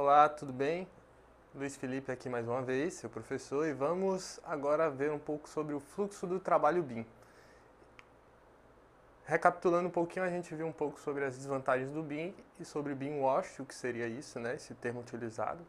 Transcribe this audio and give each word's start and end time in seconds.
Olá, 0.00 0.28
tudo 0.28 0.52
bem? 0.52 0.86
Luiz 1.52 1.76
Felipe 1.76 2.12
aqui 2.12 2.28
mais 2.28 2.46
uma 2.46 2.62
vez, 2.62 2.94
seu 2.94 3.10
professor, 3.10 3.66
e 3.66 3.72
vamos 3.72 4.38
agora 4.44 4.88
ver 4.88 5.10
um 5.10 5.18
pouco 5.18 5.48
sobre 5.48 5.74
o 5.74 5.80
fluxo 5.80 6.24
do 6.24 6.38
trabalho 6.38 6.84
BIM. 6.84 7.04
Recapitulando 9.24 9.88
um 9.88 9.90
pouquinho, 9.90 10.24
a 10.24 10.30
gente 10.30 10.54
viu 10.54 10.68
um 10.68 10.72
pouco 10.72 11.00
sobre 11.00 11.24
as 11.24 11.36
desvantagens 11.36 11.90
do 11.90 12.00
BIM 12.00 12.32
e 12.60 12.64
sobre 12.64 12.92
o 12.92 12.96
BIM 12.96 13.18
Wash, 13.18 13.58
o 13.58 13.64
que 13.64 13.74
seria 13.74 14.06
isso, 14.06 14.38
né, 14.38 14.54
esse 14.54 14.72
termo 14.72 15.00
utilizado. 15.00 15.66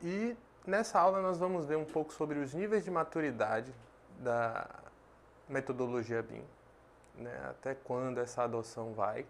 E 0.00 0.36
nessa 0.64 1.00
aula 1.00 1.20
nós 1.20 1.38
vamos 1.38 1.66
ver 1.66 1.76
um 1.76 1.84
pouco 1.84 2.12
sobre 2.12 2.38
os 2.38 2.54
níveis 2.54 2.84
de 2.84 2.90
maturidade 2.92 3.74
da 4.20 4.70
metodologia 5.48 6.22
BIM, 6.22 6.44
né, 7.16 7.36
até 7.50 7.74
quando 7.74 8.18
essa 8.18 8.44
adoção 8.44 8.92
vai, 8.92 9.26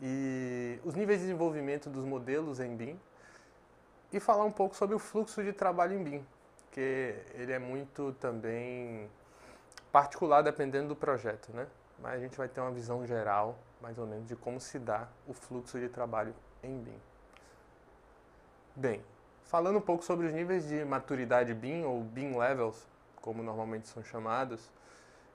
e 0.00 0.78
os 0.84 0.94
níveis 0.94 1.20
de 1.20 1.26
desenvolvimento 1.26 1.90
dos 1.90 2.04
modelos 2.04 2.60
em 2.60 2.76
BIM, 2.76 2.98
e 4.12 4.20
falar 4.20 4.44
um 4.44 4.52
pouco 4.52 4.74
sobre 4.74 4.94
o 4.94 4.98
fluxo 4.98 5.42
de 5.42 5.52
trabalho 5.52 5.94
em 5.94 6.02
BIM, 6.02 6.26
que 6.70 7.14
ele 7.34 7.52
é 7.52 7.58
muito 7.58 8.12
também 8.20 9.10
particular 9.92 10.42
dependendo 10.42 10.88
do 10.88 10.96
projeto, 10.96 11.50
né? 11.52 11.66
Mas 11.98 12.14
a 12.14 12.18
gente 12.18 12.38
vai 12.38 12.48
ter 12.48 12.60
uma 12.60 12.70
visão 12.70 13.04
geral, 13.06 13.58
mais 13.80 13.98
ou 13.98 14.06
menos, 14.06 14.26
de 14.26 14.36
como 14.36 14.60
se 14.60 14.78
dá 14.78 15.08
o 15.26 15.34
fluxo 15.34 15.78
de 15.78 15.88
trabalho 15.88 16.34
em 16.62 16.78
BIM. 16.78 17.00
Bem, 18.76 19.02
falando 19.42 19.78
um 19.78 19.82
pouco 19.82 20.04
sobre 20.04 20.26
os 20.26 20.32
níveis 20.32 20.68
de 20.68 20.84
maturidade 20.84 21.52
BIM, 21.52 21.84
ou 21.84 22.00
BIM 22.02 22.38
Levels, 22.38 22.86
como 23.20 23.42
normalmente 23.42 23.88
são 23.88 24.02
chamados, 24.04 24.70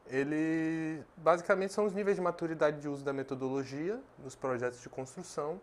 ele 0.07 1.03
basicamente 1.17 1.73
são 1.73 1.85
os 1.85 1.93
níveis 1.93 2.17
de 2.17 2.21
maturidade 2.21 2.79
de 2.79 2.87
uso 2.87 3.03
da 3.03 3.13
metodologia 3.13 3.99
nos 4.19 4.35
projetos 4.35 4.81
de 4.81 4.89
construção. 4.89 5.59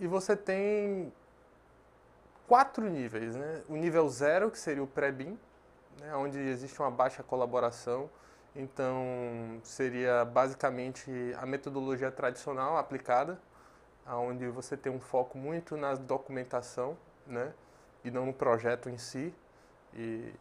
E 0.00 0.06
você 0.06 0.36
tem 0.36 1.12
quatro 2.46 2.88
níveis, 2.88 3.36
né? 3.36 3.62
O 3.68 3.76
nível 3.76 4.08
zero, 4.08 4.50
que 4.50 4.58
seria 4.58 4.82
o 4.82 4.86
pré-BIM, 4.86 5.38
né? 6.00 6.14
onde 6.16 6.38
existe 6.38 6.80
uma 6.80 6.90
baixa 6.90 7.22
colaboração. 7.22 8.08
Então, 8.56 9.60
seria 9.62 10.24
basicamente 10.24 11.10
a 11.38 11.44
metodologia 11.44 12.10
tradicional 12.10 12.76
aplicada, 12.76 13.38
onde 14.06 14.48
você 14.48 14.76
tem 14.76 14.90
um 14.90 14.98
foco 14.98 15.36
muito 15.36 15.76
na 15.76 15.94
documentação, 15.94 16.96
né? 17.26 17.52
E 18.02 18.10
não 18.10 18.24
no 18.24 18.32
projeto 18.32 18.88
em 18.88 18.96
si. 18.96 19.34
E 19.94 20.32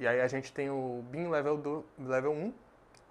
e 0.00 0.08
aí 0.08 0.18
a 0.18 0.26
gente 0.26 0.50
tem 0.50 0.70
o 0.70 1.04
BIM 1.10 1.28
Level, 1.28 1.58
do, 1.58 1.84
level 1.98 2.32
1, 2.32 2.54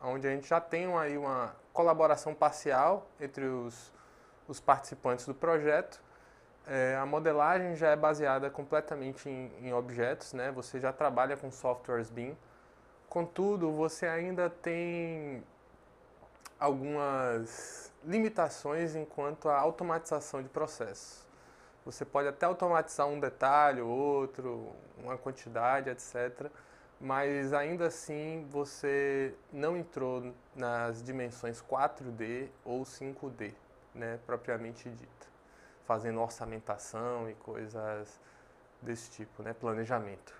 onde 0.01 0.27
a 0.27 0.31
gente 0.31 0.49
já 0.49 0.59
tem 0.59 0.91
aí 0.97 1.19
uma 1.19 1.55
colaboração 1.71 2.33
parcial 2.33 3.07
entre 3.21 3.45
os, 3.45 3.93
os 4.47 4.59
participantes 4.59 5.27
do 5.27 5.35
projeto. 5.35 6.01
É, 6.65 6.95
a 6.95 7.05
modelagem 7.05 7.75
já 7.75 7.89
é 7.89 7.95
baseada 7.95 8.49
completamente 8.49 9.29
em, 9.29 9.51
em 9.61 9.71
objetos, 9.71 10.33
né? 10.33 10.51
você 10.51 10.79
já 10.79 10.91
trabalha 10.91 11.37
com 11.37 11.51
softwares 11.51 12.09
BIM. 12.09 12.35
Contudo, 13.07 13.71
você 13.71 14.07
ainda 14.07 14.49
tem 14.49 15.43
algumas 16.59 17.93
limitações 18.03 18.95
enquanto 18.95 19.47
à 19.47 19.59
automatização 19.59 20.41
de 20.41 20.49
processos. 20.49 21.23
Você 21.85 22.03
pode 22.03 22.27
até 22.27 22.47
automatizar 22.47 23.05
um 23.05 23.19
detalhe, 23.19 23.79
outro, 23.79 24.71
uma 24.97 25.15
quantidade, 25.19 25.91
etc 25.91 26.49
mas 26.99 27.53
ainda 27.53 27.87
assim 27.87 28.45
você 28.49 29.33
não 29.53 29.77
entrou 29.77 30.33
nas 30.55 31.01
dimensões 31.01 31.61
4D 31.61 32.49
ou 32.65 32.83
5D, 32.83 33.53
né, 33.95 34.19
propriamente 34.25 34.89
dita, 34.89 35.27
fazendo 35.85 36.19
orçamentação 36.19 37.29
e 37.29 37.35
coisas 37.35 38.19
desse 38.81 39.09
tipo, 39.11 39.41
né, 39.41 39.53
planejamento. 39.53 40.33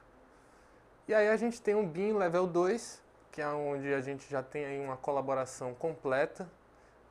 E 1.07 1.13
aí 1.13 1.29
a 1.29 1.37
gente 1.37 1.61
tem 1.61 1.75
um 1.75 1.87
BIM 1.87 2.13
Level 2.13 2.45
2, 2.45 3.01
que 3.31 3.41
é 3.41 3.47
onde 3.47 3.93
a 3.93 4.01
gente 4.01 4.29
já 4.29 4.43
tem 4.43 4.65
aí 4.65 4.79
uma 4.79 4.97
colaboração 4.97 5.73
completa, 5.73 6.47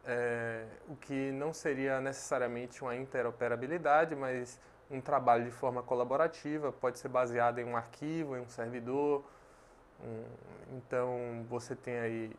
é, 0.04 0.64
o 0.88 0.96
que 0.96 1.32
não 1.32 1.52
seria 1.52 2.00
necessariamente 2.00 2.82
uma 2.82 2.94
interoperabilidade, 2.94 4.14
mas 4.14 4.60
um 4.90 5.00
trabalho 5.00 5.44
de 5.44 5.50
forma 5.50 5.82
colaborativa, 5.82 6.72
pode 6.72 6.98
ser 6.98 7.08
baseado 7.08 7.58
em 7.58 7.64
um 7.64 7.76
arquivo, 7.76 8.36
em 8.36 8.40
um 8.40 8.48
servidor, 8.48 9.24
então 10.72 11.44
você 11.48 11.74
tem 11.74 11.98
aí 11.98 12.36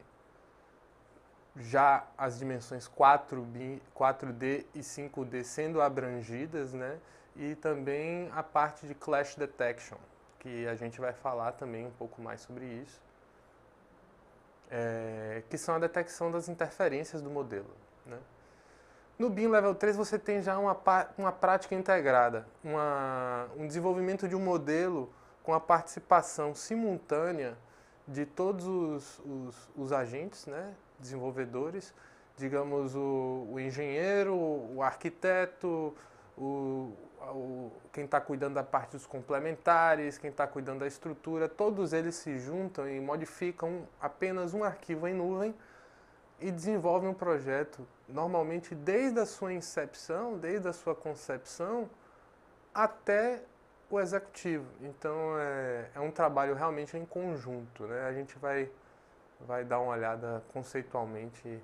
já 1.58 2.06
as 2.18 2.40
dimensões 2.40 2.88
4B, 2.88 3.82
4D 3.96 4.66
e 4.74 4.80
5D 4.80 5.44
sendo 5.44 5.82
abrangidas, 5.82 6.74
né? 6.74 7.00
E 7.36 7.56
também 7.56 8.30
a 8.34 8.44
parte 8.44 8.88
de 8.88 8.94
clash 8.94 9.36
detection, 9.36 9.98
que 10.40 10.68
a 10.68 10.76
gente 10.76 11.00
vai 11.00 11.14
falar 11.14 11.54
também 11.54 11.86
um 11.86 11.92
pouco 11.92 12.22
mais 12.22 12.42
sobre 12.42 12.66
isso, 12.66 13.02
é, 14.72 15.44
que 15.50 15.58
são 15.58 15.76
a 15.76 15.80
detecção 15.80 16.32
das 16.32 16.48
interferências 16.48 17.22
do 17.22 17.30
modelo, 17.30 17.74
né? 18.06 18.20
No 19.18 19.30
BIM 19.30 19.48
Level 19.48 19.76
3 19.76 19.98
você 19.98 20.18
tem 20.18 20.42
já 20.42 20.58
uma, 20.58 20.78
uma 21.18 21.32
prática 21.32 21.76
integrada, 21.76 22.48
uma, 22.64 23.50
um 23.58 23.68
desenvolvimento 23.68 24.30
de 24.30 24.36
um 24.36 24.40
modelo 24.40 25.14
com 25.50 25.56
a 25.56 25.60
participação 25.60 26.54
simultânea 26.54 27.58
de 28.08 28.24
todos 28.24 28.68
os, 28.68 29.20
os, 29.26 29.70
os 29.76 29.92
agentes, 29.92 30.46
né, 30.46 30.76
desenvolvedores, 31.00 31.92
digamos 32.38 32.96
o, 32.96 33.48
o 33.52 33.60
engenheiro, 33.60 34.36
o 34.36 34.84
arquiteto, 34.84 35.96
o, 36.38 36.94
o 37.30 37.72
quem 37.92 38.06
está 38.06 38.22
cuidando 38.22 38.54
da 38.54 38.64
parte 38.64 38.92
dos 38.92 39.08
complementares, 39.08 40.20
quem 40.20 40.30
está 40.30 40.46
cuidando 40.46 40.82
da 40.82 40.88
estrutura, 40.88 41.50
todos 41.50 41.94
eles 41.94 42.14
se 42.14 42.38
juntam 42.38 42.88
e 42.88 43.00
modificam 43.00 43.88
apenas 44.00 44.54
um 44.54 44.64
arquivo 44.64 45.08
em 45.08 45.16
nuvem 45.16 45.56
e 46.40 46.52
desenvolvem 46.52 47.10
um 47.10 47.14
projeto, 47.16 47.88
normalmente 48.08 48.76
desde 48.76 49.20
a 49.20 49.26
sua 49.26 49.52
incepção, 49.52 50.38
desde 50.38 50.68
a 50.68 50.74
sua 50.74 50.94
concepção, 50.94 51.90
até 52.72 53.42
o 53.90 54.00
executivo. 54.00 54.68
Então 54.82 55.38
é, 55.40 55.90
é 55.96 56.00
um 56.00 56.12
trabalho 56.12 56.54
realmente 56.54 56.98
em 56.98 57.06
conjunto. 57.06 57.86
Né? 57.86 58.06
A 58.08 58.14
gente 58.14 58.38
vai, 58.38 58.70
vai 59.40 59.64
dar 59.64 59.80
uma 59.80 59.94
olhada 59.94 60.44
conceitualmente 60.54 61.62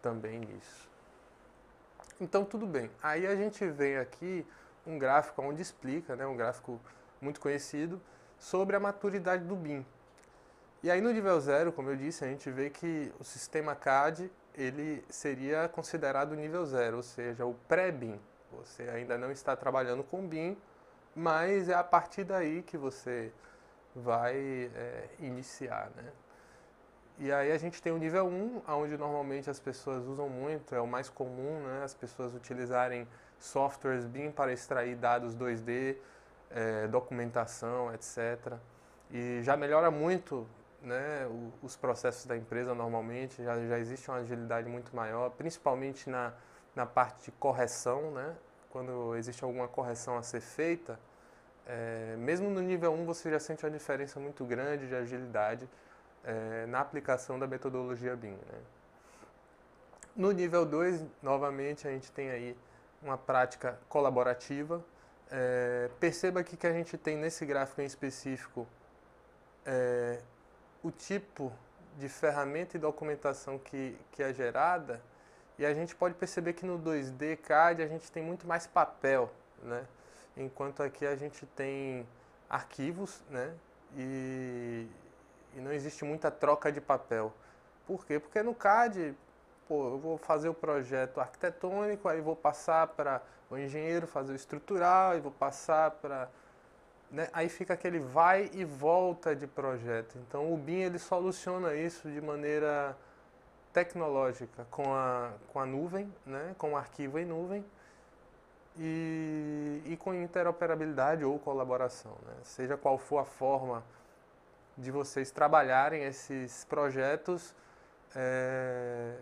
também 0.00 0.40
nisso. 0.40 0.90
Então 2.20 2.44
tudo 2.44 2.66
bem. 2.66 2.90
Aí 3.02 3.26
a 3.26 3.36
gente 3.36 3.66
vem 3.68 3.96
aqui 3.96 4.46
um 4.86 4.98
gráfico 4.98 5.42
onde 5.42 5.62
explica, 5.62 6.16
né, 6.16 6.26
um 6.26 6.36
gráfico 6.36 6.80
muito 7.20 7.40
conhecido, 7.40 8.00
sobre 8.38 8.74
a 8.74 8.80
maturidade 8.80 9.44
do 9.44 9.54
BIM. 9.54 9.86
E 10.82 10.90
aí 10.90 11.00
no 11.00 11.12
nível 11.12 11.40
zero, 11.40 11.72
como 11.72 11.90
eu 11.90 11.96
disse, 11.96 12.24
a 12.24 12.28
gente 12.28 12.50
vê 12.50 12.68
que 12.68 13.12
o 13.20 13.24
sistema 13.24 13.74
CAD 13.74 14.30
ele 14.54 15.04
seria 15.08 15.68
considerado 15.68 16.34
nível 16.34 16.66
zero, 16.66 16.96
ou 16.96 17.02
seja, 17.02 17.46
o 17.46 17.54
pré-BIM. 17.68 18.20
Você 18.52 18.82
ainda 18.84 19.16
não 19.16 19.30
está 19.30 19.56
trabalhando 19.56 20.02
com 20.02 20.26
BIM, 20.26 20.56
mas 21.14 21.68
é 21.68 21.74
a 21.74 21.84
partir 21.84 22.24
daí 22.24 22.62
que 22.62 22.76
você 22.76 23.32
vai 23.94 24.70
é, 24.74 25.08
iniciar, 25.18 25.90
né? 25.96 26.10
E 27.18 27.30
aí 27.30 27.52
a 27.52 27.58
gente 27.58 27.80
tem 27.80 27.92
o 27.92 27.98
nível 27.98 28.26
1, 28.26 28.62
onde 28.68 28.96
normalmente 28.96 29.48
as 29.48 29.60
pessoas 29.60 30.04
usam 30.06 30.28
muito, 30.28 30.74
é 30.74 30.80
o 30.80 30.86
mais 30.86 31.08
comum, 31.08 31.60
né? 31.60 31.82
As 31.84 31.94
pessoas 31.94 32.34
utilizarem 32.34 33.06
softwares 33.38 34.06
BIM 34.06 34.30
para 34.30 34.52
extrair 34.52 34.96
dados 34.96 35.36
2D, 35.36 35.96
é, 36.50 36.86
documentação, 36.88 37.92
etc. 37.94 38.54
E 39.10 39.42
já 39.42 39.56
melhora 39.56 39.90
muito 39.90 40.46
né, 40.82 41.28
os 41.62 41.76
processos 41.76 42.26
da 42.26 42.36
empresa 42.36 42.74
normalmente, 42.74 43.42
já, 43.42 43.58
já 43.66 43.78
existe 43.78 44.10
uma 44.10 44.18
agilidade 44.18 44.68
muito 44.68 44.94
maior, 44.94 45.30
principalmente 45.30 46.10
na, 46.10 46.32
na 46.74 46.86
parte 46.86 47.26
de 47.26 47.32
correção, 47.32 48.10
né? 48.10 48.34
Quando 48.72 49.14
existe 49.16 49.44
alguma 49.44 49.68
correção 49.68 50.16
a 50.16 50.22
ser 50.22 50.40
feita, 50.40 50.98
é, 51.66 52.16
mesmo 52.18 52.50
no 52.50 52.60
nível 52.60 52.92
1 52.92 53.04
você 53.04 53.30
já 53.30 53.38
sente 53.38 53.64
uma 53.64 53.70
diferença 53.70 54.18
muito 54.18 54.44
grande 54.44 54.88
de 54.88 54.94
agilidade 54.94 55.68
é, 56.24 56.66
na 56.66 56.80
aplicação 56.80 57.38
da 57.38 57.46
metodologia 57.46 58.16
BIM. 58.16 58.30
Né? 58.30 58.60
No 60.16 60.32
nível 60.32 60.64
2, 60.64 61.04
novamente, 61.22 61.86
a 61.86 61.90
gente 61.90 62.10
tem 62.10 62.30
aí 62.30 62.56
uma 63.02 63.18
prática 63.18 63.78
colaborativa. 63.88 64.82
É, 65.30 65.90
perceba 66.00 66.40
aqui 66.40 66.56
que 66.56 66.66
a 66.66 66.72
gente 66.72 66.96
tem 66.96 67.16
nesse 67.16 67.44
gráfico 67.44 67.80
em 67.80 67.86
específico 67.86 68.66
é, 69.64 70.18
o 70.82 70.90
tipo 70.90 71.52
de 71.98 72.08
ferramenta 72.08 72.76
e 72.76 72.80
documentação 72.80 73.58
que, 73.58 73.96
que 74.12 74.22
é 74.22 74.32
gerada 74.32 75.00
e 75.58 75.66
a 75.66 75.74
gente 75.74 75.94
pode 75.94 76.14
perceber 76.14 76.54
que 76.54 76.64
no 76.64 76.78
2D 76.78 77.36
CAD 77.36 77.82
a 77.82 77.86
gente 77.86 78.10
tem 78.10 78.22
muito 78.22 78.46
mais 78.46 78.66
papel, 78.66 79.30
né? 79.62 79.84
Enquanto 80.36 80.82
aqui 80.82 81.06
a 81.06 81.14
gente 81.14 81.44
tem 81.46 82.06
arquivos, 82.48 83.22
né? 83.30 83.52
E, 83.96 84.86
e 85.54 85.60
não 85.60 85.72
existe 85.72 86.04
muita 86.04 86.30
troca 86.30 86.72
de 86.72 86.80
papel. 86.80 87.32
Por 87.86 88.06
quê? 88.06 88.18
Porque 88.18 88.42
no 88.42 88.54
CAD 88.54 89.14
pô, 89.72 89.88
eu 89.88 89.98
vou 89.98 90.18
fazer 90.18 90.48
o 90.48 90.54
projeto 90.54 91.18
arquitetônico, 91.18 92.08
aí 92.08 92.20
vou 92.20 92.36
passar 92.36 92.88
para 92.88 93.22
o 93.50 93.56
engenheiro 93.56 94.06
fazer 94.06 94.32
o 94.32 94.36
estrutural, 94.36 95.16
e 95.16 95.20
vou 95.20 95.32
passar 95.32 95.90
para... 95.92 96.28
Né? 97.10 97.28
Aí 97.32 97.48
fica 97.48 97.74
aquele 97.74 97.98
vai 97.98 98.50
e 98.52 98.64
volta 98.64 99.34
de 99.36 99.46
projeto. 99.46 100.16
Então 100.18 100.52
o 100.52 100.56
BIM 100.56 100.80
ele 100.80 100.98
soluciona 100.98 101.74
isso 101.74 102.10
de 102.10 102.20
maneira 102.20 102.96
tecnológica 103.72 104.66
com 104.70 104.94
a, 104.94 105.32
com 105.52 105.60
a 105.60 105.66
nuvem, 105.66 106.12
né? 106.26 106.54
com 106.58 106.72
o 106.72 106.76
arquivo 106.76 107.18
em 107.18 107.24
nuvem, 107.24 107.64
e, 108.78 109.82
e 109.84 109.96
com 109.96 110.14
interoperabilidade 110.14 111.24
ou 111.24 111.38
colaboração. 111.38 112.12
Né? 112.26 112.34
Seja 112.42 112.76
qual 112.76 112.98
for 112.98 113.18
a 113.18 113.24
forma 113.24 113.82
de 114.76 114.90
vocês 114.90 115.30
trabalharem 115.30 116.04
esses 116.04 116.64
projetos, 116.64 117.54
é, 118.16 119.14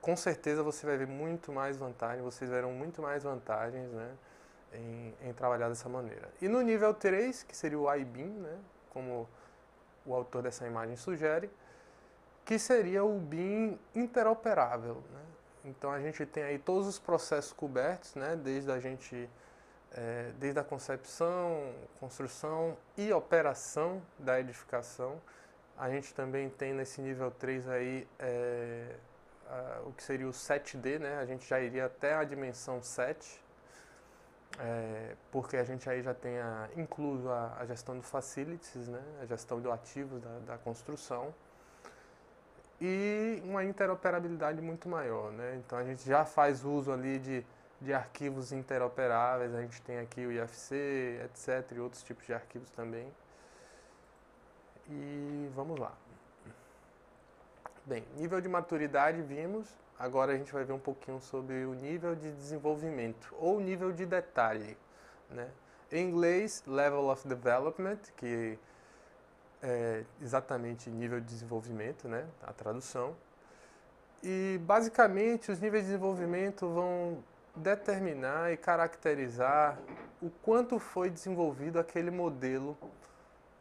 com 0.00 0.16
certeza 0.16 0.62
você 0.62 0.86
vai 0.86 0.96
ver 0.96 1.06
muito 1.06 1.52
mais 1.52 1.76
vantagem, 1.76 2.22
vocês 2.22 2.50
verão 2.50 2.72
muito 2.72 3.02
mais 3.02 3.24
vantagens 3.24 3.90
né, 3.90 4.14
em, 4.72 5.14
em, 5.22 5.32
trabalhar 5.32 5.68
dessa 5.68 5.88
maneira. 5.88 6.28
E 6.40 6.48
no 6.48 6.60
nível 6.60 6.94
3, 6.94 7.42
que 7.42 7.56
seria 7.56 7.78
o 7.78 7.92
IBIM, 7.92 8.28
né, 8.28 8.58
como 8.90 9.28
o 10.06 10.14
autor 10.14 10.42
dessa 10.42 10.66
imagem 10.66 10.96
sugere, 10.96 11.50
que 12.44 12.58
seria 12.58 13.04
o 13.04 13.18
BIM 13.18 13.78
interoperável. 13.94 15.02
Né? 15.12 15.22
Então 15.64 15.90
a 15.90 16.00
gente 16.00 16.24
tem 16.26 16.42
aí 16.42 16.58
todos 16.58 16.86
os 16.88 16.98
processos 16.98 17.52
cobertos, 17.52 18.14
né, 18.14 18.36
desde 18.36 18.70
a 18.70 18.80
gente 18.80 19.28
é, 19.94 20.32
desde 20.38 20.58
a 20.58 20.64
concepção, 20.64 21.72
construção 22.00 22.76
e 22.96 23.12
operação 23.12 24.02
da 24.18 24.40
edificação. 24.40 25.20
A 25.76 25.90
gente 25.90 26.14
também 26.14 26.48
tem 26.48 26.72
nesse 26.72 27.00
nível 27.00 27.30
3 27.30 27.68
aí 27.68 28.08
é, 28.18 28.96
a, 29.48 29.82
o 29.86 29.92
que 29.92 30.02
seria 30.02 30.26
o 30.26 30.30
7D, 30.30 30.98
né? 30.98 31.18
A 31.18 31.26
gente 31.26 31.46
já 31.46 31.60
iria 31.60 31.86
até 31.86 32.14
a 32.14 32.24
dimensão 32.24 32.82
7, 32.82 33.42
é, 34.58 35.14
porque 35.30 35.56
a 35.56 35.64
gente 35.64 35.88
aí 35.88 36.02
já 36.02 36.14
tem 36.14 36.38
a, 36.38 36.68
incluso 36.76 37.28
a, 37.28 37.56
a, 37.58 37.66
gestão 37.66 37.96
do 37.96 38.02
facilities, 38.02 38.88
né? 38.88 39.02
A 39.20 39.26
gestão 39.26 39.60
do 39.60 39.70
ativos 39.70 40.20
da, 40.22 40.38
da 40.40 40.58
construção 40.58 41.34
e 42.84 43.40
uma 43.44 43.64
interoperabilidade 43.64 44.60
muito 44.60 44.88
maior, 44.88 45.30
né? 45.30 45.54
Então 45.64 45.78
a 45.78 45.84
gente 45.84 46.04
já 46.04 46.24
faz 46.24 46.64
uso 46.64 46.90
ali 46.90 47.16
de, 47.20 47.46
de 47.80 47.94
arquivos 47.94 48.50
interoperáveis, 48.50 49.54
a 49.54 49.60
gente 49.60 49.80
tem 49.82 50.00
aqui 50.00 50.26
o 50.26 50.32
IFC, 50.32 51.20
etc, 51.24 51.76
e 51.76 51.78
outros 51.78 52.02
tipos 52.02 52.26
de 52.26 52.34
arquivos 52.34 52.68
também. 52.70 53.06
E 54.88 55.48
vamos 55.54 55.78
lá. 55.78 55.92
Bem, 57.86 58.04
nível 58.16 58.40
de 58.40 58.48
maturidade 58.48 59.22
vimos, 59.22 59.68
agora 59.96 60.32
a 60.32 60.36
gente 60.36 60.52
vai 60.52 60.64
ver 60.64 60.72
um 60.72 60.78
pouquinho 60.80 61.20
sobre 61.20 61.64
o 61.64 61.74
nível 61.74 62.16
de 62.16 62.32
desenvolvimento 62.32 63.32
ou 63.38 63.60
nível 63.60 63.92
de 63.92 64.04
detalhe, 64.04 64.76
né? 65.30 65.48
Em 65.92 66.08
inglês, 66.08 66.64
level 66.66 67.08
of 67.10 67.28
development, 67.28 68.00
que 68.16 68.58
é, 69.62 70.04
exatamente 70.20 70.90
nível 70.90 71.20
de 71.20 71.26
desenvolvimento, 71.26 72.08
né, 72.08 72.26
a 72.42 72.52
tradução. 72.52 73.14
E 74.22 74.60
basicamente 74.62 75.50
os 75.50 75.58
níveis 75.58 75.84
de 75.84 75.90
desenvolvimento 75.90 76.68
vão 76.68 77.22
determinar 77.54 78.52
e 78.52 78.56
caracterizar 78.56 79.78
o 80.20 80.30
quanto 80.30 80.78
foi 80.78 81.10
desenvolvido 81.10 81.78
aquele 81.78 82.10
modelo 82.10 82.76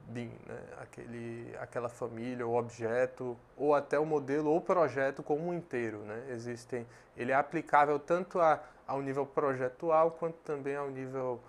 BIM, 0.07 0.31
né? 0.45 0.59
aquele, 0.79 1.55
aquela 1.59 1.89
família 1.89 2.45
ou 2.45 2.57
objeto, 2.57 3.37
ou 3.57 3.73
até 3.73 3.97
o 3.99 4.05
modelo 4.05 4.51
ou 4.51 4.61
projeto 4.61 5.23
como 5.23 5.49
um 5.49 5.53
inteiro. 5.53 5.99
Né? 5.99 6.27
Existem, 6.29 6.85
ele 7.17 7.31
é 7.31 7.35
aplicável 7.35 7.97
tanto 7.99 8.39
a, 8.39 8.61
ao 8.87 9.01
nível 9.01 9.25
projetual 9.25 10.11
quanto 10.11 10.37
também 10.37 10.75
ao 10.75 10.89
nível 10.89 11.39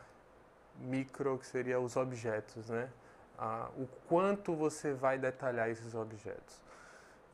micro, 0.81 1.39
que 1.39 1.47
seria 1.47 1.79
os 1.79 1.97
objetos. 1.97 2.69
Né? 2.71 2.89
O 3.76 3.87
quanto 4.08 4.55
você 4.55 4.93
vai 4.93 5.19
detalhar 5.19 5.69
esses 5.69 5.94
objetos. 5.94 6.62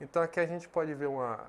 Então 0.01 0.23
aqui 0.23 0.41
a 0.41 0.47
gente 0.47 0.69
pode 0.69 0.95
ver 0.95 1.07
uma, 1.07 1.41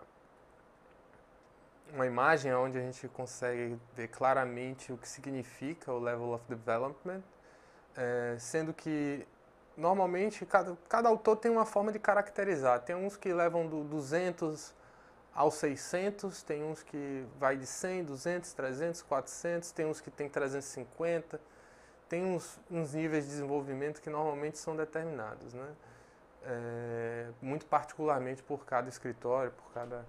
uma 1.94 2.06
imagem 2.06 2.54
onde 2.54 2.78
a 2.78 2.82
gente 2.82 3.08
consegue 3.10 3.80
ver 3.96 4.08
claramente 4.08 4.92
o 4.92 4.98
que 4.98 5.08
significa 5.08 5.92
o 5.92 6.00
Level 6.00 6.34
of 6.34 6.44
Development, 6.48 7.22
é, 7.96 8.36
sendo 8.40 8.74
que 8.74 9.26
normalmente 9.78 10.46
cada, 10.46 10.78
cada 10.88 11.10
autor 11.10 11.38
tem 11.38 11.52
uma 11.52 11.66
forma 11.66 11.92
de 11.92 12.00
caracterizar. 12.00 12.82
Tem 12.82 12.96
uns 12.96 13.16
que 13.16 13.32
levam 13.32 13.68
do 13.68 13.84
200 13.84 14.74
aos 15.34 15.54
600, 15.56 16.44
tem 16.44 16.64
uns 16.64 16.84
que 16.84 17.26
vai 17.40 17.56
de 17.56 17.66
100, 17.66 18.04
200, 18.04 18.54
300, 18.54 19.02
400, 19.04 19.72
tem 19.72 19.86
uns 19.86 20.02
que 20.02 20.12
tem 20.12 20.28
350, 20.28 21.40
tem 22.10 22.26
uns, 22.26 22.60
uns, 22.70 22.94
níveis 22.94 23.26
de 23.26 23.30
desenvolvimento 23.30 24.02
que 24.02 24.10
normalmente 24.10 24.58
são 24.58 24.76
determinados, 24.76 25.54
né? 25.54 25.70
É, 26.44 27.30
muito 27.42 27.66
particularmente 27.68 28.42
por 28.42 28.66
cada 28.66 28.90
escritório, 28.90 29.52
por 29.52 29.72
cada, 29.74 30.06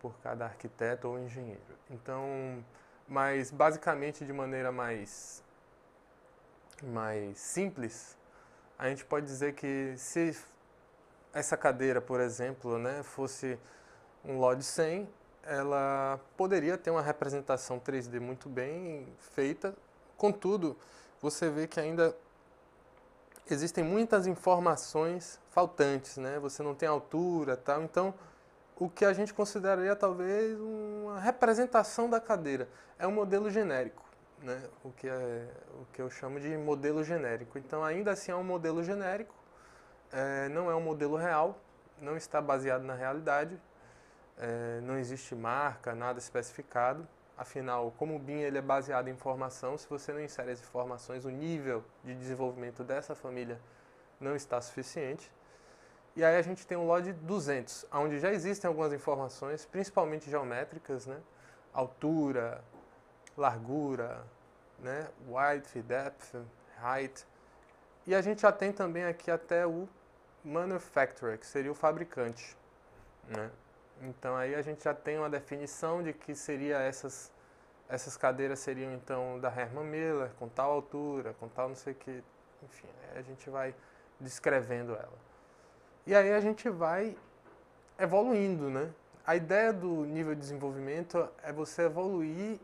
por 0.00 0.14
cada 0.22 0.46
arquiteto 0.46 1.08
ou 1.08 1.18
engenheiro. 1.18 1.60
Então, 1.90 2.64
mas 3.06 3.50
basicamente 3.50 4.24
de 4.24 4.32
maneira 4.32 4.72
mais, 4.72 5.42
mais 6.82 7.38
simples, 7.38 8.16
a 8.78 8.88
gente 8.88 9.04
pode 9.04 9.26
dizer 9.26 9.54
que 9.54 9.94
se 9.98 10.36
essa 11.32 11.56
cadeira, 11.56 12.00
por 12.00 12.20
exemplo, 12.20 12.78
né, 12.78 13.02
fosse 13.02 13.58
um 14.24 14.38
LOD 14.38 14.62
100, 14.62 15.08
ela 15.42 16.18
poderia 16.36 16.78
ter 16.78 16.90
uma 16.90 17.02
representação 17.02 17.78
3D 17.78 18.18
muito 18.20 18.48
bem 18.48 19.06
feita, 19.18 19.74
contudo, 20.16 20.76
você 21.24 21.48
vê 21.48 21.66
que 21.66 21.80
ainda 21.80 22.14
existem 23.50 23.82
muitas 23.82 24.26
informações 24.26 25.40
faltantes, 25.48 26.18
né? 26.18 26.38
Você 26.38 26.62
não 26.62 26.74
tem 26.74 26.86
altura, 26.86 27.56
tal. 27.56 27.82
Então, 27.82 28.12
o 28.76 28.90
que 28.90 29.06
a 29.06 29.12
gente 29.14 29.32
consideraria 29.32 29.96
talvez 29.96 30.60
uma 30.60 31.18
representação 31.18 32.10
da 32.10 32.20
cadeira 32.20 32.68
é 32.98 33.06
um 33.06 33.10
modelo 33.10 33.50
genérico, 33.50 34.04
né? 34.42 34.68
O 34.84 34.90
que 34.90 35.08
é 35.08 35.48
o 35.80 35.86
que 35.94 36.02
eu 36.02 36.10
chamo 36.10 36.38
de 36.38 36.54
modelo 36.58 37.02
genérico. 37.02 37.56
Então, 37.56 37.82
ainda 37.82 38.10
assim 38.10 38.30
é 38.30 38.36
um 38.36 38.44
modelo 38.44 38.84
genérico, 38.84 39.34
é, 40.12 40.50
não 40.50 40.70
é 40.70 40.74
um 40.74 40.82
modelo 40.82 41.16
real, 41.16 41.58
não 42.02 42.18
está 42.18 42.38
baseado 42.38 42.82
na 42.82 42.94
realidade, 42.94 43.58
é, 44.36 44.78
não 44.82 44.98
existe 44.98 45.34
marca, 45.34 45.94
nada 45.94 46.18
especificado. 46.18 47.08
Afinal, 47.36 47.92
como 47.98 48.14
o 48.14 48.18
BIM 48.18 48.40
ele 48.40 48.58
é 48.58 48.62
baseado 48.62 49.08
em 49.08 49.10
informação, 49.10 49.76
se 49.76 49.88
você 49.88 50.12
não 50.12 50.20
insere 50.20 50.52
as 50.52 50.60
informações, 50.60 51.24
o 51.24 51.30
nível 51.30 51.84
de 52.04 52.14
desenvolvimento 52.14 52.84
dessa 52.84 53.14
família 53.14 53.60
não 54.20 54.36
está 54.36 54.60
suficiente. 54.60 55.30
E 56.14 56.24
aí 56.24 56.36
a 56.36 56.42
gente 56.42 56.64
tem 56.64 56.78
o 56.78 56.84
LOD 56.84 57.12
200, 57.12 57.86
onde 57.92 58.20
já 58.20 58.32
existem 58.32 58.68
algumas 58.68 58.92
informações, 58.92 59.66
principalmente 59.66 60.30
geométricas, 60.30 61.06
né? 61.06 61.20
altura, 61.72 62.62
largura, 63.36 64.24
né? 64.78 65.08
width, 65.26 65.82
depth, 65.82 66.36
height. 66.80 67.26
E 68.06 68.14
a 68.14 68.22
gente 68.22 68.42
já 68.42 68.52
tem 68.52 68.72
também 68.72 69.04
aqui 69.04 69.28
até 69.28 69.66
o 69.66 69.88
manufacturer, 70.44 71.36
que 71.36 71.46
seria 71.46 71.72
o 71.72 71.74
fabricante. 71.74 72.56
Né? 73.26 73.50
Então 74.02 74.36
aí 74.36 74.54
a 74.54 74.62
gente 74.62 74.84
já 74.84 74.94
tem 74.94 75.18
uma 75.18 75.30
definição 75.30 76.02
de 76.02 76.12
que 76.12 76.34
seria 76.34 76.78
essas 76.78 77.32
essas 77.88 78.16
cadeiras 78.16 78.58
seriam 78.60 78.92
então 78.92 79.38
da 79.38 79.48
Herman 79.48 79.84
Miller, 79.84 80.30
com 80.38 80.48
tal 80.48 80.72
altura, 80.72 81.34
com 81.34 81.48
tal 81.48 81.68
não 81.68 81.76
sei 81.76 81.92
o 81.92 81.96
que, 81.96 82.24
enfim, 82.62 82.88
a 83.14 83.20
gente 83.20 83.48
vai 83.50 83.74
descrevendo 84.18 84.94
ela. 84.94 85.18
E 86.06 86.14
aí 86.14 86.32
a 86.32 86.40
gente 86.40 86.68
vai 86.68 87.16
evoluindo, 87.98 88.70
né? 88.70 88.90
A 89.26 89.36
ideia 89.36 89.72
do 89.72 90.04
nível 90.04 90.34
de 90.34 90.40
desenvolvimento 90.40 91.28
é 91.42 91.52
você 91.52 91.82
evoluir 91.82 92.58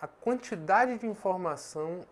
a 0.00 0.06
quantidade 0.06 0.98
de 0.98 1.06
informação 1.06 2.04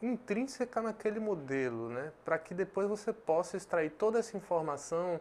intrínseca 0.00 0.80
naquele 0.80 1.20
modelo, 1.20 1.90
né? 1.90 2.12
Para 2.24 2.38
que 2.38 2.54
depois 2.54 2.88
você 2.88 3.12
possa 3.12 3.56
extrair 3.56 3.90
toda 3.90 4.18
essa 4.18 4.36
informação 4.36 5.20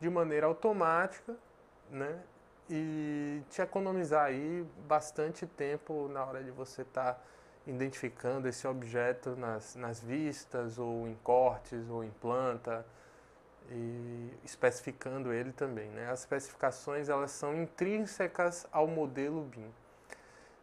de 0.00 0.08
maneira 0.08 0.46
automática 0.46 1.36
né? 1.90 2.20
E 2.70 3.42
te 3.50 3.62
economizar 3.62 4.26
aí 4.26 4.66
bastante 4.86 5.46
tempo 5.46 6.08
na 6.08 6.24
hora 6.24 6.42
de 6.44 6.50
você 6.50 6.82
estar 6.82 7.14
tá 7.14 7.20
identificando 7.66 8.48
esse 8.48 8.66
objeto 8.66 9.36
nas, 9.36 9.74
nas 9.74 10.00
vistas, 10.00 10.78
ou 10.78 11.06
em 11.08 11.14
cortes, 11.22 11.88
ou 11.88 12.04
em 12.04 12.10
planta, 12.10 12.84
e 13.70 14.30
especificando 14.44 15.32
ele 15.32 15.52
também. 15.52 15.88
Né? 15.90 16.10
As 16.10 16.20
especificações 16.20 17.08
elas 17.08 17.30
são 17.30 17.54
intrínsecas 17.54 18.66
ao 18.72 18.86
modelo 18.86 19.42
BIM. 19.42 19.70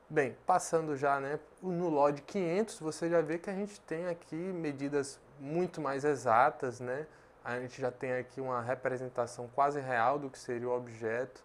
Bem, 0.09 0.35
passando 0.45 0.95
já 0.95 1.19
né, 1.19 1.39
no 1.61 1.89
LOD 1.89 2.21
500, 2.21 2.79
você 2.79 3.09
já 3.09 3.21
vê 3.21 3.39
que 3.39 3.49
a 3.49 3.53
gente 3.53 3.79
tem 3.81 4.07
aqui 4.07 4.35
medidas 4.35 5.19
muito 5.39 5.81
mais 5.81 6.05
exatas, 6.05 6.79
né? 6.79 7.07
A 7.45 7.59
gente 7.59 7.79
já 7.79 7.91
tem 7.91 8.11
aqui 8.13 8.41
uma 8.41 8.61
representação 8.61 9.47
quase 9.49 9.79
real 9.79 10.17
do 10.17 10.29
que 10.31 10.39
seria 10.39 10.67
o 10.67 10.75
objeto. 10.75 11.43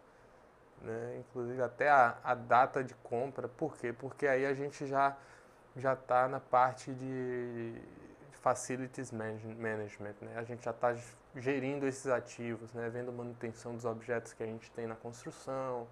né? 0.80 1.18
inclusive 1.20 1.62
até 1.62 1.90
a, 1.90 2.16
a 2.24 2.34
data 2.34 2.82
de 2.82 2.94
compra. 2.94 3.46
Por 3.48 3.76
quê? 3.76 3.92
Porque 3.92 4.26
aí 4.26 4.46
a 4.46 4.54
gente 4.54 4.86
já 4.86 5.16
já 5.76 5.92
está 5.92 6.26
na 6.26 6.40
parte 6.40 6.92
de 6.92 7.74
facilities 8.42 9.12
management, 9.12 10.14
né? 10.20 10.34
A 10.36 10.42
gente 10.42 10.64
já 10.64 10.72
está 10.72 10.96
gerindo 11.36 11.86
esses 11.86 12.06
ativos, 12.06 12.72
né? 12.72 12.88
Vendo 12.88 13.12
manutenção 13.12 13.74
dos 13.74 13.84
objetos 13.84 14.32
que 14.32 14.42
a 14.42 14.46
gente 14.46 14.70
tem 14.72 14.86
na 14.86 14.96
construção 14.96 15.86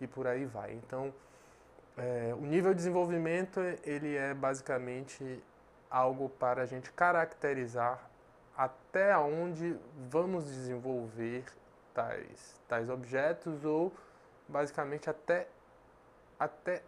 e 0.00 0.06
por 0.06 0.26
aí 0.26 0.44
vai. 0.44 0.72
Então, 0.74 1.12
é, 1.96 2.34
o 2.34 2.42
nível 2.42 2.72
de 2.72 2.76
desenvolvimento 2.76 3.60
ele 3.82 4.16
é 4.16 4.32
basicamente 4.34 5.42
algo 5.90 6.28
para 6.28 6.62
a 6.62 6.66
gente 6.66 6.92
caracterizar 6.92 8.09
até 8.60 9.16
onde 9.16 9.74
vamos 10.10 10.44
desenvolver 10.44 11.46
tais, 11.94 12.60
tais 12.68 12.90
objetos 12.90 13.64
ou 13.64 13.90
basicamente 14.46 15.08
até, 15.08 15.48
até 16.38 16.82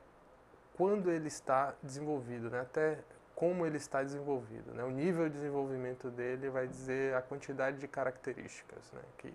quando 0.76 1.10
ele 1.10 1.28
está 1.28 1.74
desenvolvido, 1.82 2.50
né? 2.50 2.60
até 2.60 2.98
como 3.34 3.64
ele 3.64 3.78
está 3.78 4.02
desenvolvido. 4.02 4.74
Né? 4.74 4.84
O 4.84 4.90
nível 4.90 5.30
de 5.30 5.36
desenvolvimento 5.36 6.10
dele 6.10 6.50
vai 6.50 6.68
dizer 6.68 7.14
a 7.14 7.22
quantidade 7.22 7.78
de 7.78 7.88
características 7.88 8.92
né? 8.92 9.00
que, 9.16 9.32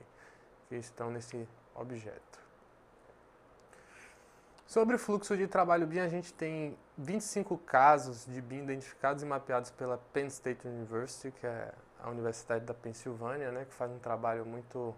que 0.69 0.75
estão 0.75 1.09
nesse 1.09 1.49
objeto. 1.73 2.39
Sobre 4.67 4.95
o 4.95 4.99
fluxo 4.99 5.35
de 5.35 5.47
trabalho 5.47 5.87
BIM, 5.87 6.01
a 6.01 6.07
gente 6.07 6.31
tem 6.31 6.77
25 6.99 7.57
casos 7.57 8.27
de 8.27 8.39
BIM 8.39 8.61
identificados 8.61 9.23
e 9.23 9.25
mapeados 9.25 9.71
pela 9.71 9.97
Penn 10.13 10.27
State 10.27 10.67
University, 10.67 11.31
que 11.31 11.47
é 11.47 11.73
a 12.03 12.09
Universidade 12.09 12.65
da 12.65 12.73
Pensilvânia, 12.73 13.51
né, 13.51 13.65
que 13.65 13.73
faz 13.73 13.91
um 13.91 13.99
trabalho 13.99 14.45
muito, 14.45 14.95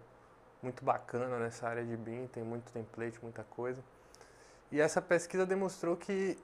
muito 0.61 0.83
bacana 0.83 1.39
nessa 1.39 1.67
área 1.67 1.83
de 1.83 1.95
BIM, 1.95 2.27
tem 2.27 2.43
muito 2.43 2.71
template, 2.71 3.19
muita 3.21 3.43
coisa. 3.43 3.83
E 4.71 4.79
essa 4.79 5.01
pesquisa 5.01 5.45
demonstrou 5.45 5.97
que, 5.97 6.37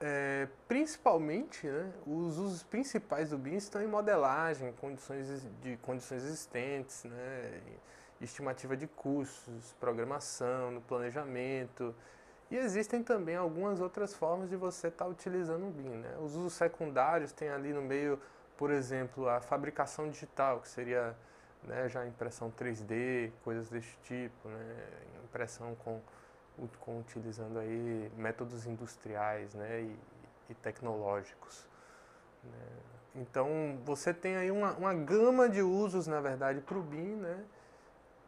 é, 0.00 0.48
principalmente, 0.66 1.66
né, 1.66 1.92
os 2.06 2.38
usos 2.38 2.62
principais 2.62 3.30
do 3.30 3.38
BIM 3.38 3.56
estão 3.56 3.82
em 3.82 3.86
modelagem, 3.86 4.72
condições 4.80 5.46
de 5.62 5.76
condições 5.78 6.24
existentes, 6.24 7.04
né, 7.04 7.60
estimativa 8.20 8.76
de 8.76 8.86
custos, 8.86 9.74
programação, 9.80 10.70
no 10.70 10.80
planejamento. 10.80 11.94
E 12.50 12.56
existem 12.56 13.02
também 13.02 13.36
algumas 13.36 13.80
outras 13.80 14.12
formas 14.12 14.50
de 14.50 14.56
você 14.56 14.88
estar 14.88 15.04
tá 15.04 15.10
utilizando 15.10 15.68
o 15.68 15.70
BIM. 15.70 15.90
Né? 15.90 16.16
Os 16.20 16.34
usos 16.34 16.52
secundários 16.52 17.32
tem 17.32 17.48
ali 17.48 17.72
no 17.72 17.80
meio, 17.80 18.20
por 18.60 18.70
exemplo, 18.70 19.26
a 19.26 19.40
fabricação 19.40 20.10
digital, 20.10 20.60
que 20.60 20.68
seria 20.68 21.16
né, 21.64 21.88
já 21.88 22.06
impressão 22.06 22.52
3D, 22.52 23.32
coisas 23.42 23.70
desse 23.70 23.96
tipo, 24.02 24.48
né? 24.50 24.86
impressão 25.24 25.74
com 25.76 25.98
com, 26.80 26.98
utilizando 26.98 27.58
aí 27.58 28.12
métodos 28.18 28.66
industriais 28.66 29.54
né, 29.54 29.80
e, 29.80 29.98
e 30.50 30.54
tecnológicos. 30.56 31.66
Né. 32.44 32.66
Então, 33.14 33.78
você 33.82 34.12
tem 34.12 34.36
aí 34.36 34.50
uma, 34.50 34.74
uma 34.74 34.92
gama 34.92 35.48
de 35.48 35.62
usos, 35.62 36.06
na 36.06 36.20
verdade, 36.20 36.60
para 36.60 36.76
o 36.76 36.82
BIM, 36.82 37.16
né, 37.16 37.42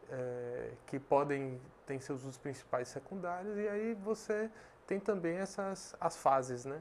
é, 0.09 0.71
que 0.87 0.99
podem 0.99 1.61
ter 1.85 2.01
seus 2.01 2.23
usos 2.23 2.39
principais 2.39 2.89
e 2.89 2.93
secundários, 2.93 3.59
e 3.59 3.69
aí 3.69 3.93
você 4.03 4.51
tem 4.87 4.99
também 4.99 5.37
essas 5.37 5.95
as 6.01 6.17
fases, 6.17 6.65
né? 6.65 6.81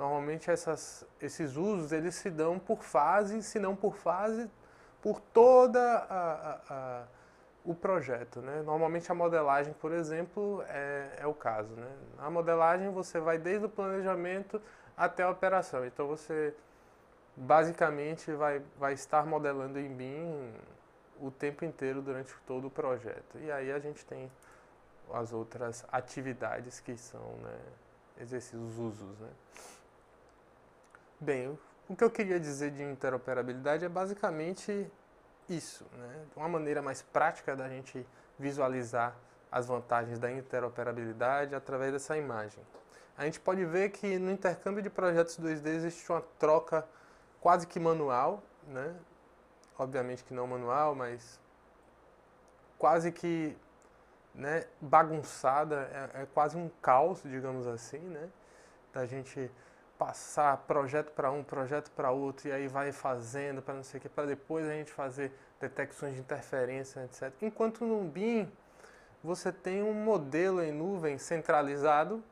Normalmente 0.00 0.50
essas, 0.50 1.06
esses 1.20 1.56
usos 1.56 1.92
eles 1.92 2.14
se 2.14 2.30
dão 2.30 2.58
por 2.58 2.82
fase, 2.82 3.42
se 3.42 3.58
não 3.58 3.76
por 3.76 3.94
fase, 3.96 4.50
por 5.02 5.20
toda 5.20 5.78
a, 5.78 6.32
a, 6.32 6.60
a 6.70 7.04
o 7.62 7.74
projeto. 7.74 8.40
Né? 8.40 8.62
Normalmente 8.62 9.12
a 9.12 9.14
modelagem, 9.14 9.74
por 9.74 9.92
exemplo, 9.92 10.64
é, 10.70 11.18
é 11.18 11.26
o 11.26 11.34
caso. 11.34 11.74
Né? 11.74 11.86
Na 12.16 12.30
modelagem 12.30 12.88
você 12.90 13.20
vai 13.20 13.36
desde 13.36 13.66
o 13.66 13.68
planejamento 13.68 14.58
até 14.96 15.22
a 15.22 15.28
operação. 15.28 15.84
Então 15.84 16.06
você 16.06 16.54
basicamente 17.36 18.32
vai, 18.32 18.62
vai 18.78 18.94
estar 18.94 19.26
modelando 19.26 19.78
em 19.78 19.94
BIM 19.94 20.50
o 21.20 21.30
tempo 21.30 21.62
inteiro 21.62 22.00
durante 22.00 22.34
todo 22.46 22.68
o 22.68 22.70
projeto. 22.70 23.38
E 23.38 23.52
aí 23.52 23.70
a 23.70 23.78
gente 23.78 24.02
tem 24.06 24.32
as 25.12 25.34
outras 25.34 25.84
atividades 25.92 26.80
que 26.80 26.96
são 26.96 27.34
né, 27.42 27.58
exercícios 28.18 28.78
usos. 28.78 29.18
Né? 29.18 29.28
Bem, 31.22 31.58
o 31.86 31.94
que 31.94 32.02
eu 32.02 32.10
queria 32.10 32.40
dizer 32.40 32.70
de 32.70 32.82
interoperabilidade 32.82 33.84
é 33.84 33.88
basicamente 33.90 34.90
isso, 35.50 35.84
né? 35.98 36.24
Uma 36.34 36.48
maneira 36.48 36.80
mais 36.80 37.02
prática 37.02 37.54
da 37.54 37.68
gente 37.68 38.06
visualizar 38.38 39.14
as 39.52 39.66
vantagens 39.66 40.18
da 40.18 40.32
interoperabilidade 40.32 41.54
através 41.54 41.92
dessa 41.92 42.16
imagem. 42.16 42.64
A 43.18 43.26
gente 43.26 43.38
pode 43.38 43.62
ver 43.66 43.90
que 43.90 44.18
no 44.18 44.30
intercâmbio 44.30 44.82
de 44.82 44.88
projetos 44.88 45.38
2D 45.38 45.66
existe 45.66 46.10
uma 46.10 46.22
troca 46.38 46.88
quase 47.38 47.66
que 47.66 47.78
manual, 47.78 48.42
né? 48.66 48.96
Obviamente 49.78 50.24
que 50.24 50.32
não 50.32 50.46
manual, 50.46 50.94
mas 50.94 51.38
quase 52.78 53.12
que 53.12 53.54
né, 54.34 54.64
bagunçada, 54.80 56.10
é, 56.14 56.22
é 56.22 56.26
quase 56.32 56.56
um 56.56 56.70
caos, 56.80 57.22
digamos 57.22 57.66
assim, 57.66 57.98
né? 57.98 58.30
Da 58.90 59.04
gente 59.04 59.50
passar 60.00 60.56
projeto 60.66 61.12
para 61.12 61.30
um, 61.30 61.44
projeto 61.44 61.90
para 61.90 62.10
outro, 62.10 62.48
e 62.48 62.52
aí 62.52 62.66
vai 62.66 62.90
fazendo 62.90 63.60
para 63.60 63.74
não 63.74 63.82
sei 63.82 63.98
o 63.98 64.00
que, 64.00 64.08
para 64.08 64.24
depois 64.24 64.66
a 64.66 64.72
gente 64.72 64.90
fazer 64.90 65.30
detecções 65.60 66.14
de 66.14 66.20
interferência, 66.20 67.04
etc. 67.04 67.30
Enquanto 67.42 67.84
no 67.84 68.02
BIM 68.04 68.50
você 69.22 69.52
tem 69.52 69.82
um 69.82 69.92
modelo 69.92 70.62
em 70.62 70.72
nuvem 70.72 71.18
centralizado, 71.18 72.24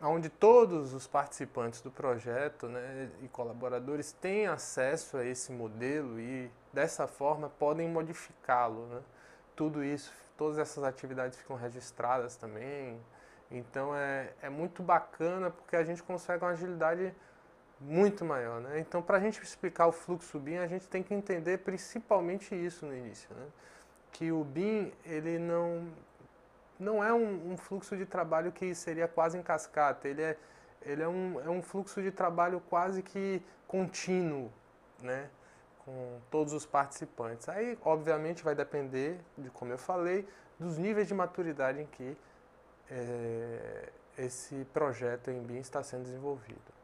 onde 0.00 0.30
todos 0.30 0.94
os 0.94 1.06
participantes 1.06 1.82
do 1.82 1.90
projeto 1.90 2.68
né, 2.68 3.10
e 3.22 3.28
colaboradores 3.28 4.12
têm 4.12 4.46
acesso 4.46 5.18
a 5.18 5.26
esse 5.26 5.52
modelo 5.52 6.18
e 6.18 6.50
dessa 6.72 7.06
forma 7.06 7.50
podem 7.50 7.86
modificá-lo. 7.86 8.86
Né? 8.86 9.02
Tudo 9.54 9.84
isso, 9.84 10.10
todas 10.38 10.56
essas 10.56 10.82
atividades 10.82 11.38
ficam 11.38 11.54
registradas 11.54 12.34
também, 12.34 12.98
então 13.58 13.94
é, 13.94 14.32
é 14.42 14.48
muito 14.48 14.82
bacana 14.82 15.50
porque 15.50 15.76
a 15.76 15.84
gente 15.84 16.02
consegue 16.02 16.44
uma 16.44 16.50
agilidade 16.50 17.14
muito 17.80 18.24
maior. 18.24 18.60
Né? 18.60 18.80
Então, 18.80 19.02
para 19.02 19.18
a 19.18 19.20
gente 19.20 19.42
explicar 19.42 19.86
o 19.86 19.92
fluxo 19.92 20.38
BIM, 20.38 20.58
a 20.58 20.66
gente 20.66 20.88
tem 20.88 21.02
que 21.02 21.14
entender 21.14 21.58
principalmente 21.58 22.54
isso 22.54 22.86
no 22.86 22.96
início. 22.96 23.28
Né? 23.34 23.46
Que 24.12 24.32
o 24.32 24.44
BIM 24.44 24.92
ele 25.04 25.38
não, 25.38 25.88
não 26.78 27.02
é 27.02 27.12
um, 27.12 27.52
um, 27.52 27.56
fluxo 27.56 27.96
de 27.96 28.06
trabalho 28.06 28.52
que 28.52 28.74
seria 28.74 29.08
quase 29.08 29.36
em 29.36 29.42
cascata, 29.42 30.08
ele 30.08 30.22
é, 30.22 30.36
ele 30.82 31.02
é, 31.02 31.08
um, 31.08 31.40
é 31.40 31.50
um 31.50 31.62
fluxo 31.62 32.02
de 32.02 32.10
trabalho 32.10 32.60
quase 32.68 33.02
que 33.02 33.42
contínuo, 33.66 34.50
né? 35.02 35.28
com 35.84 36.18
todos 36.30 36.52
os 36.52 36.64
participantes. 36.64 37.48
Aí, 37.48 37.78
obviamente, 37.82 38.42
vai 38.42 38.54
depender, 38.54 39.20
de 39.36 39.50
como 39.50 39.72
eu 39.72 39.78
falei, 39.78 40.26
dos 40.58 40.78
níveis 40.78 41.06
de 41.06 41.14
maturidade 41.14 41.80
em 41.80 41.86
que 41.86 42.16
é, 42.90 43.88
esse 44.18 44.64
projeto 44.72 45.30
em 45.30 45.42
BIM 45.42 45.58
está 45.58 45.82
sendo 45.82 46.04
desenvolvido. 46.04 46.74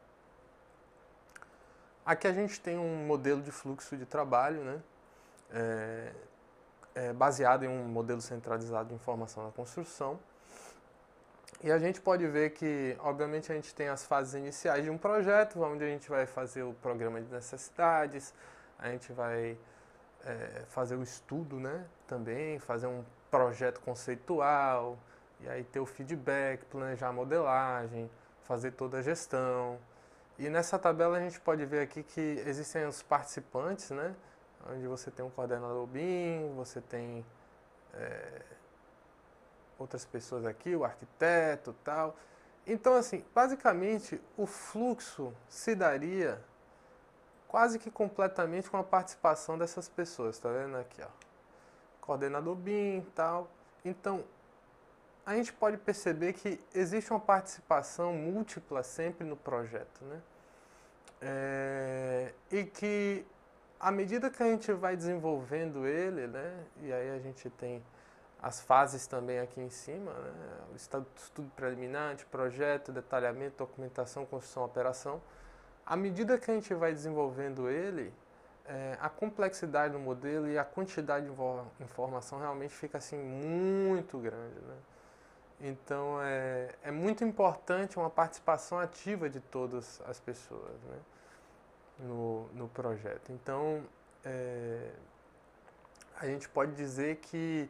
Aqui 2.05 2.27
a 2.27 2.33
gente 2.33 2.59
tem 2.59 2.77
um 2.77 3.05
modelo 3.05 3.41
de 3.41 3.51
fluxo 3.51 3.95
de 3.95 4.05
trabalho, 4.05 4.63
né? 4.63 4.81
É, 5.53 6.11
é 6.93 7.13
baseado 7.13 7.63
em 7.63 7.67
um 7.67 7.85
modelo 7.85 8.21
centralizado 8.21 8.89
de 8.89 8.95
informação 8.95 9.45
na 9.45 9.51
construção. 9.51 10.19
E 11.63 11.71
a 11.71 11.77
gente 11.77 12.01
pode 12.01 12.25
ver 12.27 12.51
que, 12.51 12.97
obviamente, 12.99 13.51
a 13.51 13.55
gente 13.55 13.73
tem 13.75 13.87
as 13.87 14.03
fases 14.03 14.33
iniciais 14.33 14.83
de 14.83 14.89
um 14.89 14.97
projeto, 14.97 15.61
onde 15.61 15.83
a 15.83 15.87
gente 15.87 16.09
vai 16.09 16.25
fazer 16.25 16.63
o 16.63 16.73
programa 16.73 17.21
de 17.21 17.31
necessidades, 17.31 18.33
a 18.79 18.89
gente 18.89 19.13
vai 19.13 19.55
é, 20.25 20.63
fazer 20.69 20.95
o 20.95 21.03
estudo 21.03 21.59
né, 21.59 21.85
também, 22.07 22.57
fazer 22.57 22.87
um 22.87 23.05
projeto 23.29 23.79
conceitual, 23.81 24.97
e 25.43 25.49
aí 25.49 25.63
ter 25.63 25.79
o 25.79 25.85
feedback, 25.85 26.65
planejar 26.65 27.09
a 27.09 27.13
modelagem, 27.13 28.09
fazer 28.43 28.71
toda 28.71 28.99
a 28.99 29.01
gestão. 29.01 29.79
E 30.37 30.49
nessa 30.49 30.77
tabela 30.77 31.17
a 31.17 31.19
gente 31.19 31.39
pode 31.39 31.65
ver 31.65 31.81
aqui 31.81 32.03
que 32.03 32.21
existem 32.45 32.85
os 32.85 33.01
participantes, 33.01 33.89
né? 33.91 34.15
Onde 34.69 34.87
você 34.87 35.09
tem 35.09 35.25
um 35.25 35.29
coordenador 35.29 35.85
BIM, 35.87 36.53
você 36.55 36.81
tem 36.81 37.25
é, 37.93 38.41
outras 39.77 40.05
pessoas 40.05 40.45
aqui, 40.45 40.75
o 40.75 40.83
arquiteto 40.83 41.75
tal. 41.83 42.15
Então, 42.65 42.93
assim, 42.93 43.25
basicamente 43.33 44.21
o 44.37 44.45
fluxo 44.45 45.33
se 45.49 45.75
daria 45.75 46.39
quase 47.47 47.79
que 47.79 47.91
completamente 47.91 48.69
com 48.69 48.77
a 48.77 48.83
participação 48.83 49.57
dessas 49.57 49.89
pessoas, 49.89 50.39
tá 50.39 50.49
vendo 50.49 50.77
aqui, 50.77 51.01
ó? 51.01 51.07
Coordenador 51.99 52.55
BIM 52.55 53.05
tal. 53.15 53.49
Então, 53.83 54.23
a 55.25 55.35
gente 55.35 55.53
pode 55.53 55.77
perceber 55.77 56.33
que 56.33 56.59
existe 56.73 57.11
uma 57.11 57.19
participação 57.19 58.13
múltipla 58.13 58.83
sempre 58.83 59.25
no 59.25 59.35
projeto, 59.35 60.03
né? 60.05 60.21
É, 61.21 62.33
e 62.51 62.63
que 62.63 63.25
à 63.79 63.91
medida 63.91 64.29
que 64.29 64.41
a 64.41 64.47
gente 64.47 64.71
vai 64.73 64.95
desenvolvendo 64.95 65.85
ele, 65.87 66.27
né? 66.27 66.65
E 66.81 66.91
aí 66.91 67.11
a 67.11 67.19
gente 67.19 67.49
tem 67.51 67.83
as 68.41 68.59
fases 68.59 69.05
também 69.05 69.39
aqui 69.39 69.61
em 69.61 69.69
cima, 69.69 70.11
né? 70.11 70.33
o 70.73 70.75
estado 70.75 71.05
estudo 71.15 71.51
preliminar, 71.55 72.15
projeto, 72.31 72.91
detalhamento, 72.91 73.57
documentação, 73.57 74.25
construção, 74.25 74.65
operação. 74.65 75.21
À 75.85 75.95
medida 75.95 76.39
que 76.39 76.49
a 76.49 76.53
gente 76.53 76.73
vai 76.73 76.91
desenvolvendo 76.91 77.69
ele, 77.69 78.11
é, 78.65 78.97
a 78.99 79.09
complexidade 79.09 79.93
do 79.93 79.99
modelo 79.99 80.49
e 80.49 80.57
a 80.57 80.63
quantidade 80.63 81.27
de 81.27 81.83
informação 81.83 82.39
realmente 82.39 82.73
fica 82.73 82.97
assim 82.97 83.17
muito 83.17 84.17
grande. 84.17 84.55
Né? 84.55 84.75
Então 85.61 86.19
é, 86.21 86.69
é 86.83 86.91
muito 86.91 87.23
importante 87.23 87.97
uma 87.97 88.09
participação 88.09 88.79
ativa 88.79 89.29
de 89.29 89.39
todas 89.39 90.01
as 90.07 90.19
pessoas 90.19 90.81
né? 90.89 90.97
no, 91.99 92.47
no 92.53 92.67
projeto. 92.67 93.31
Então 93.31 93.83
é, 94.25 94.91
a 96.19 96.25
gente 96.25 96.49
pode 96.49 96.73
dizer 96.73 97.17
que 97.17 97.69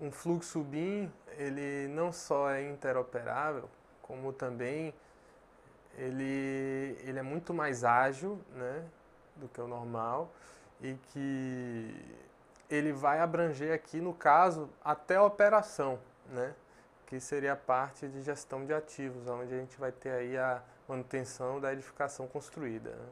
um 0.00 0.10
fluxo 0.10 0.60
BIM 0.62 1.12
ele 1.36 1.86
não 1.88 2.12
só 2.12 2.50
é 2.50 2.68
interoperável, 2.68 3.68
como 4.02 4.32
também 4.32 4.92
ele, 5.96 6.96
ele 7.04 7.18
é 7.18 7.22
muito 7.22 7.52
mais 7.52 7.84
ágil 7.84 8.40
né, 8.54 8.84
do 9.36 9.48
que 9.48 9.60
o 9.60 9.68
normal 9.68 10.32
e 10.80 10.94
que 11.12 11.94
ele 12.68 12.92
vai 12.92 13.20
abranger 13.20 13.74
aqui, 13.74 14.00
no 14.00 14.14
caso, 14.14 14.70
até 14.82 15.16
a 15.16 15.22
operação, 15.22 15.98
né, 16.28 16.54
que 17.10 17.18
seria 17.18 17.54
a 17.54 17.56
parte 17.56 18.06
de 18.06 18.22
gestão 18.22 18.64
de 18.64 18.72
ativos, 18.72 19.26
onde 19.26 19.52
a 19.52 19.58
gente 19.58 19.76
vai 19.80 19.90
ter 19.90 20.10
aí 20.10 20.38
a 20.38 20.62
manutenção 20.88 21.60
da 21.60 21.72
edificação 21.72 22.28
construída. 22.28 22.90
Né. 22.90 23.08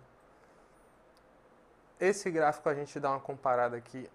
Esse 1.99 2.31
gráfico 2.31 2.69
a 2.69 2.75
gente 2.75 3.00
dá 3.00 3.11
uma 3.11 3.19
comparada 3.19 3.76
aqui 3.76 4.09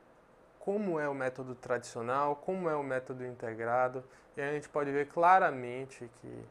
como 0.58 0.98
é 0.98 1.10
o 1.10 1.14
método 1.14 1.54
tradicional, 1.54 2.38
como 2.38 2.70
é 2.70 2.76
o 2.78 2.82
método 2.82 3.26
integrado, 3.26 4.02
e 4.38 4.42
a 4.42 4.54
gente 4.54 4.70
pode 4.70 4.90
ver 4.90 5.10
claramente 5.10 6.10
que 6.22 6.46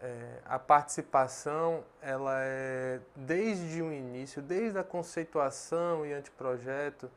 é, 0.00 0.38
a 0.44 0.56
participação 0.56 1.82
ela 2.00 2.36
é 2.38 3.00
desde 3.16 3.82
o 3.82 3.92
início, 3.92 4.40
desde 4.40 4.78
a 4.78 4.84
conceituação 4.84 6.06
e 6.06 6.12
anteprojeto 6.12 7.10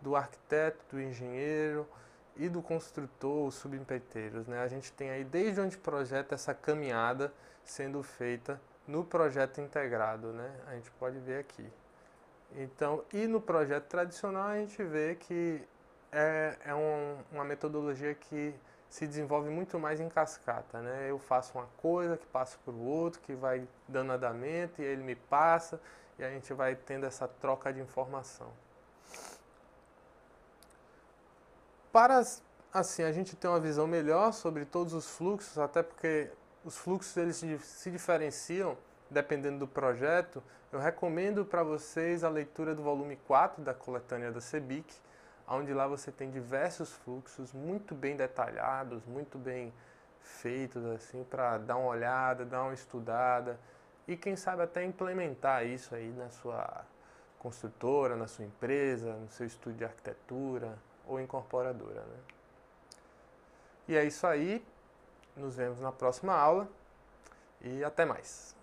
do 0.00 0.16
arquiteto, 0.16 0.84
do 0.90 1.00
engenheiro 1.00 1.86
e 2.36 2.48
do 2.48 2.62
construtor, 2.62 3.46
os 3.46 3.54
subempreiteiros. 3.54 4.46
Né? 4.46 4.60
A 4.60 4.68
gente 4.68 4.92
tem 4.92 5.10
aí 5.10 5.24
desde 5.24 5.60
o 5.60 5.64
anteprojeto 5.64 6.34
essa 6.34 6.54
caminhada 6.54 7.32
sendo 7.64 8.02
feita 8.02 8.60
no 8.86 9.04
projeto 9.04 9.60
integrado. 9.60 10.32
Né? 10.32 10.50
A 10.66 10.74
gente 10.74 10.90
pode 10.92 11.18
ver 11.18 11.40
aqui. 11.40 11.70
Então, 12.54 13.04
e 13.12 13.26
no 13.26 13.40
projeto 13.40 13.86
tradicional 13.86 14.48
a 14.48 14.56
gente 14.56 14.82
vê 14.82 15.14
que 15.14 15.62
é, 16.12 16.56
é 16.64 16.74
um, 16.74 17.18
uma 17.32 17.44
metodologia 17.44 18.14
que 18.14 18.54
se 18.88 19.06
desenvolve 19.06 19.50
muito 19.50 19.78
mais 19.78 20.00
em 20.00 20.08
cascata, 20.08 20.80
né? 20.80 21.10
Eu 21.10 21.18
faço 21.18 21.58
uma 21.58 21.66
coisa 21.76 22.16
que 22.16 22.26
passa 22.26 22.56
para 22.64 22.72
o 22.72 22.84
outro, 22.84 23.20
que 23.20 23.34
vai 23.34 23.66
dando 23.88 24.12
andamento 24.12 24.80
e 24.80 24.84
ele 24.84 25.02
me 25.02 25.16
passa 25.16 25.80
e 26.18 26.24
a 26.24 26.30
gente 26.30 26.52
vai 26.54 26.74
tendo 26.74 27.04
essa 27.04 27.26
troca 27.26 27.72
de 27.72 27.80
informação. 27.80 28.50
Para 31.96 32.22
assim 32.74 33.04
a 33.04 33.10
gente 33.10 33.34
ter 33.34 33.48
uma 33.48 33.58
visão 33.58 33.86
melhor 33.86 34.30
sobre 34.34 34.66
todos 34.66 34.92
os 34.92 35.08
fluxos, 35.08 35.56
até 35.56 35.82
porque 35.82 36.30
os 36.62 36.76
fluxos 36.76 37.16
eles 37.16 37.36
se 37.62 37.90
diferenciam 37.90 38.76
dependendo 39.10 39.60
do 39.60 39.66
projeto, 39.66 40.42
eu 40.70 40.78
recomendo 40.78 41.42
para 41.42 41.62
vocês 41.62 42.22
a 42.22 42.28
leitura 42.28 42.74
do 42.74 42.82
volume 42.82 43.16
4 43.26 43.64
da 43.64 43.72
coletânea 43.72 44.30
da 44.30 44.42
CEBIC, 44.42 44.94
onde 45.48 45.72
lá 45.72 45.86
você 45.86 46.12
tem 46.12 46.30
diversos 46.30 46.92
fluxos 46.92 47.54
muito 47.54 47.94
bem 47.94 48.14
detalhados, 48.14 49.02
muito 49.06 49.38
bem 49.38 49.72
feitos 50.20 50.84
assim 50.84 51.24
para 51.24 51.56
dar 51.56 51.78
uma 51.78 51.88
olhada, 51.88 52.44
dar 52.44 52.64
uma 52.64 52.74
estudada 52.74 53.58
e 54.06 54.18
quem 54.18 54.36
sabe 54.36 54.60
até 54.60 54.84
implementar 54.84 55.64
isso 55.64 55.94
aí 55.94 56.12
na 56.12 56.28
sua 56.28 56.84
construtora, 57.38 58.16
na 58.16 58.26
sua 58.26 58.44
empresa, 58.44 59.14
no 59.14 59.30
seu 59.30 59.46
estúdio 59.46 59.78
de 59.78 59.84
arquitetura 59.86 60.76
ou 61.06 61.20
incorporadora. 61.20 62.02
Né? 62.02 62.18
E 63.88 63.96
é 63.96 64.04
isso 64.04 64.26
aí, 64.26 64.64
nos 65.36 65.54
vemos 65.56 65.80
na 65.80 65.92
próxima 65.92 66.34
aula 66.34 66.68
e 67.60 67.84
até 67.84 68.04
mais. 68.04 68.55